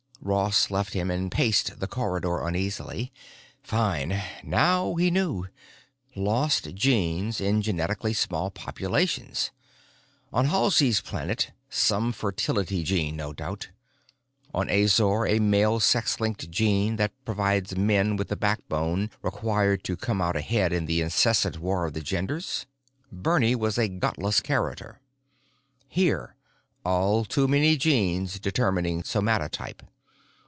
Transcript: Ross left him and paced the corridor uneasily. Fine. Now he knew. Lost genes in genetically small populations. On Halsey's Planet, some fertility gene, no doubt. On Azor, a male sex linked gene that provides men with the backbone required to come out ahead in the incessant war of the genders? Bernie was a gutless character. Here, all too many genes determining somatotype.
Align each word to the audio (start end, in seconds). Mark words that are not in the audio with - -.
Ross 0.23 0.69
left 0.69 0.93
him 0.93 1.09
and 1.09 1.31
paced 1.31 1.79
the 1.79 1.87
corridor 1.87 2.45
uneasily. 2.45 3.11
Fine. 3.63 4.21
Now 4.43 4.93
he 4.93 5.09
knew. 5.09 5.47
Lost 6.15 6.75
genes 6.75 7.41
in 7.41 7.63
genetically 7.63 8.13
small 8.13 8.51
populations. 8.51 9.49
On 10.31 10.45
Halsey's 10.45 11.01
Planet, 11.01 11.49
some 11.71 12.11
fertility 12.11 12.83
gene, 12.83 13.15
no 13.15 13.33
doubt. 13.33 13.69
On 14.53 14.69
Azor, 14.69 15.25
a 15.25 15.39
male 15.39 15.79
sex 15.79 16.19
linked 16.19 16.51
gene 16.51 16.97
that 16.97 17.13
provides 17.25 17.75
men 17.75 18.15
with 18.15 18.27
the 18.27 18.35
backbone 18.35 19.09
required 19.23 19.83
to 19.85 19.97
come 19.97 20.21
out 20.21 20.35
ahead 20.35 20.71
in 20.71 20.85
the 20.85 21.01
incessant 21.01 21.57
war 21.59 21.87
of 21.87 21.93
the 21.93 22.01
genders? 22.01 22.67
Bernie 23.11 23.55
was 23.55 23.79
a 23.79 23.87
gutless 23.87 24.39
character. 24.39 24.99
Here, 25.87 26.35
all 26.85 27.25
too 27.25 27.47
many 27.47 27.75
genes 27.75 28.37
determining 28.39 29.01
somatotype. 29.01 29.81